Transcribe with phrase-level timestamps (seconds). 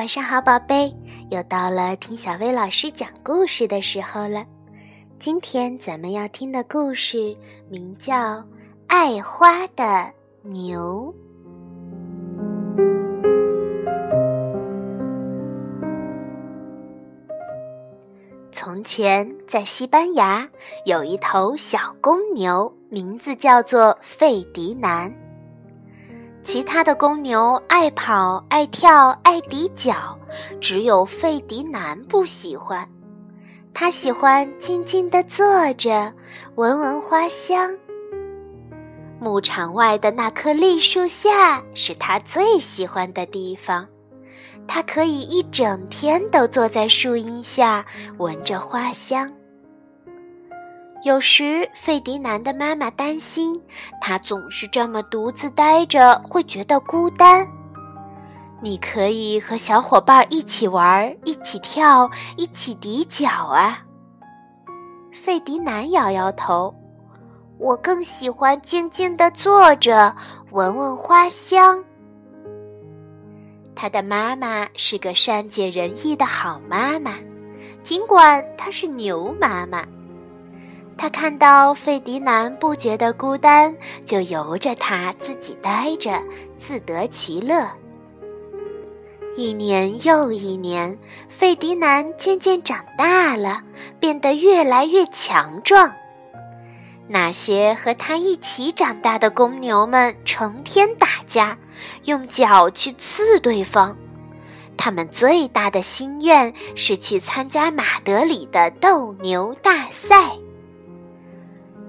[0.00, 0.96] 晚上好，宝贝，
[1.30, 4.46] 又到了听小薇老师讲故事的时候了。
[5.18, 7.36] 今天咱们要听的故事
[7.68, 8.14] 名叫
[8.86, 10.10] 《爱花的
[10.40, 11.14] 牛》。
[18.50, 20.48] 从前，在西班牙
[20.86, 25.14] 有一头小公牛，名字叫做费迪南。
[26.42, 30.18] 其他的公牛爱跑、爱跳、爱抵脚，
[30.60, 32.88] 只有费迪南不喜欢。
[33.72, 36.12] 他喜欢静静地坐着，
[36.56, 37.76] 闻闻花香。
[39.20, 43.86] 牧场外的那棵栗树下是他最喜欢的地方，
[44.66, 47.84] 他可以一整天都坐在树荫下，
[48.18, 49.30] 闻着花香。
[51.02, 53.58] 有时，费迪南的妈妈担心
[54.02, 57.46] 他总是这么独自呆着，会觉得孤单。
[58.60, 63.78] 你可以和小伙伴一起玩，一起跳，一起抵脚啊。
[65.10, 66.74] 费迪南摇摇头，
[67.58, 70.14] 我更喜欢静静地坐着，
[70.52, 71.82] 闻闻花香。
[73.74, 77.14] 他的妈妈是个善解人意的好妈妈，
[77.82, 79.82] 尽管她是牛妈妈。
[81.00, 86.22] 他看到费迪南不觉得孤单，就由着他自己呆着，
[86.58, 87.66] 自得其乐。
[89.34, 93.62] 一年又一年，费迪南渐渐长大了，
[93.98, 95.90] 变得越来越强壮。
[97.08, 101.56] 那些和他一起长大的公牛们成天打架，
[102.04, 103.96] 用脚去刺对方。
[104.76, 110.36] 他们最大的心愿是去参加马德里的斗牛大赛。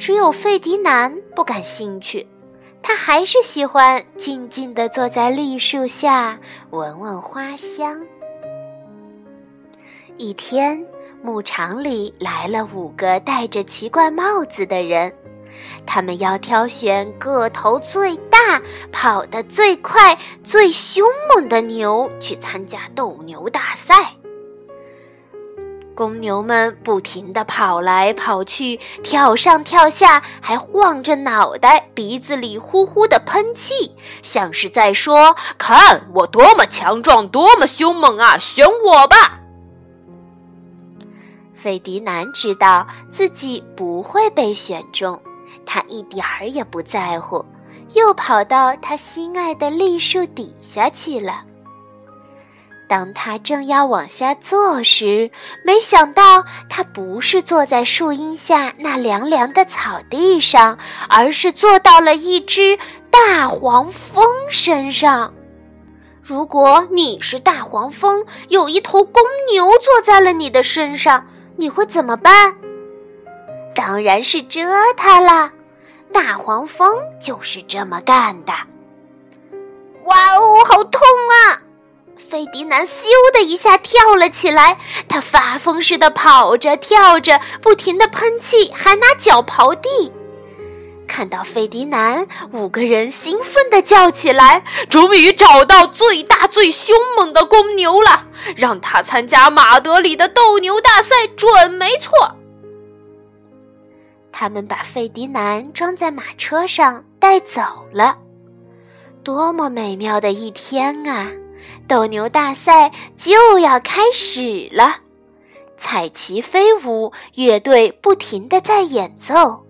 [0.00, 2.26] 只有费迪南不感兴趣，
[2.82, 8.00] 他还是喜欢静静地坐在栗树下闻闻花香。
[10.16, 10.86] 一天，
[11.22, 15.12] 牧场里来了五个戴着奇怪帽子的人，
[15.84, 18.58] 他们要挑选个头最大、
[18.90, 24.14] 跑得最快、最凶猛的牛去参加斗牛大赛。
[26.00, 38.38] 公牛们不停地跑来跑去，跳上跳下，还晃着脑袋，鼻子里呼呼地喷气，像是在说：“看我多么强壮，多么凶猛啊！
[38.38, 39.40] 选我吧！”
[41.52, 45.20] 费迪南知道自己不会被选中，
[45.66, 47.44] 他一点儿也不在乎，
[47.92, 51.42] 又跑到他心爱的栗树底下去了。
[52.90, 55.30] 当他正要往下坐时，
[55.64, 60.76] 没想到他不是坐在树荫下那凉凉的草地上，
[61.08, 62.76] 而是坐到了一只
[63.08, 65.32] 大黄蜂身上。
[66.20, 69.22] 如果你是大黄蜂，有一头公
[69.52, 71.24] 牛坐在了你的身上，
[71.54, 72.56] 你会怎么办？
[73.72, 75.52] 当然是蛰它了。
[76.12, 78.52] 大黄蜂就是这么干的。
[80.06, 81.69] 哇哦，好痛啊！
[82.30, 90.12] 费迪南咻的一下跳了起来，他发疯似的跑着、跳着，不停的喷气，还拿脚刨地。
[91.08, 98.24] 看到费迪南，五个人兴奋的叫起来：“终于找到最大、最凶猛的公牛了！
[98.54, 102.12] 让他参加马德里的斗牛大赛，准没错。”
[104.30, 107.60] 他们把费迪南装在马车上带走
[107.92, 108.16] 了。
[109.24, 111.28] 多么美妙的一天啊！
[111.88, 114.96] 斗牛大赛就要开始了，
[115.76, 119.66] 彩旗飞舞，乐队不停地在演奏，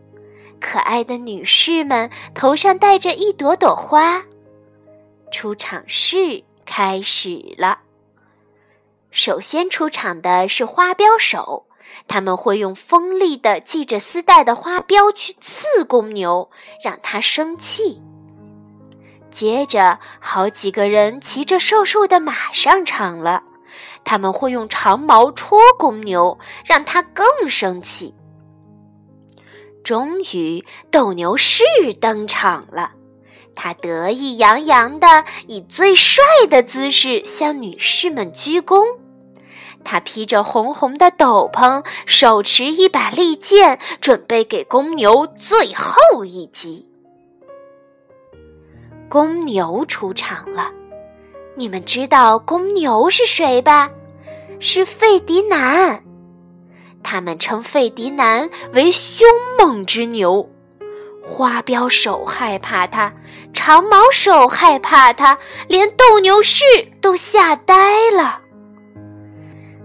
[0.61, 4.23] 可爱的女士们头上戴着一朵朵花。
[5.33, 7.79] 出场式开始了。
[9.11, 11.67] 首先出场的是花镖手，
[12.07, 16.51] 他们会用锋利的系着丝带的花镖去刺公牛，
[16.85, 18.01] 让它生气。
[19.31, 23.43] 接着，好几个人骑着瘦瘦的马上场了，
[24.05, 28.15] 他们会用长矛戳公牛，让它更生气。
[29.83, 31.65] 终于，斗牛士
[32.01, 32.93] 登场了，
[33.55, 38.85] 他得意洋洋地以最帅的姿势向女士们鞠躬。
[39.83, 46.90] 他披着红红的斗篷，手持一把利剑，准备给公牛最后一击。
[49.11, 50.71] 公牛出场了，
[51.57, 53.91] 你们知道公牛是谁吧？
[54.61, 56.01] 是费迪南。
[57.03, 59.29] 他们称费迪南为凶
[59.59, 60.49] 猛之牛。
[61.25, 63.13] 花镖手害怕他，
[63.53, 65.37] 长毛手害怕他，
[65.67, 66.65] 连斗牛士
[67.01, 68.39] 都吓呆了。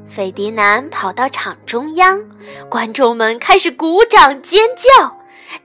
[0.06, 2.24] 费迪南跑到场中央，
[2.70, 5.15] 观众们开始鼓掌尖叫。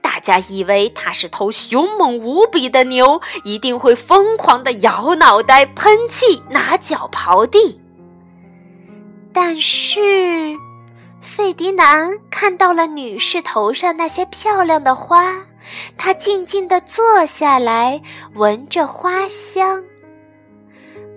[0.01, 7.79] 大家以为它是头凶猛无比的牛，一定会疯狂地摇脑袋、喷气、拿脚刨地。
[9.33, 10.55] 但是，
[11.21, 15.35] 费迪南看到了女士头上那些漂亮的花，
[15.97, 18.01] 他静静地坐下来，
[18.35, 19.83] 闻着花香。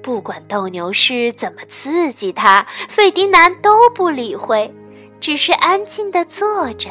[0.03, 4.73] 不管斗牛士怎么刺激他，费迪南都不理会，
[5.19, 6.91] 只是安静地坐着。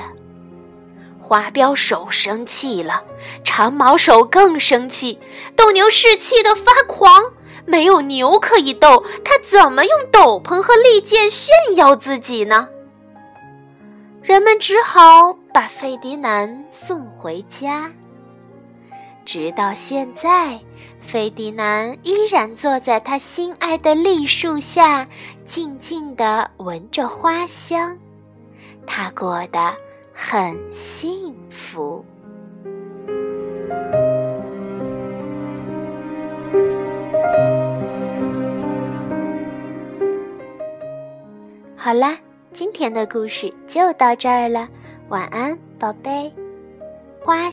[1.24, 3.02] 花镖手生气了，
[3.46, 5.20] 长毛手更生气，
[5.56, 7.24] 斗牛士气得发狂。
[7.66, 11.48] 没有牛可以斗，他怎么用斗篷和利剑炫
[11.78, 12.68] 耀自己呢？
[14.22, 17.90] 人们只好把费迪南送回家。
[19.26, 20.60] 直到现在，
[21.00, 25.08] 费迪南依然坐在他心爱的栗树下，
[25.46, 27.98] 静静地闻着花香。
[28.86, 29.74] 他过得。
[30.14, 32.06] 很幸福。
[41.76, 42.18] 好啦，
[42.54, 44.70] 今天的故事就到这儿了，
[45.10, 46.32] 晚安，宝贝，
[47.22, 47.36] 花。